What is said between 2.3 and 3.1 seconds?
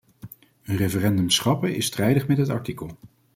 dat artikel.